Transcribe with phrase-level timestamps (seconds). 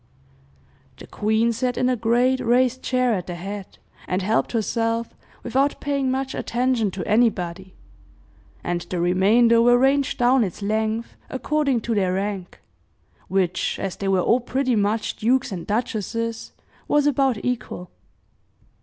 [0.97, 3.77] The queen sat in a great, raised chair at the head,
[4.07, 7.75] and helped herself without paying much attention to anybody,
[8.63, 12.59] and the remainder were ranged down its length, according to their rank
[13.27, 16.51] which, as they were all pretty much dukes and duchesses,
[16.87, 17.91] was about equal.